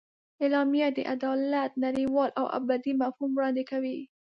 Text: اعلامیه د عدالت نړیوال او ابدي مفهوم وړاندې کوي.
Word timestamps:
اعلامیه 0.43 0.87
د 0.97 0.99
عدالت 1.13 1.71
نړیوال 1.85 2.29
او 2.39 2.45
ابدي 2.57 2.93
مفهوم 3.01 3.31
وړاندې 3.33 3.63
کوي. 3.71 3.97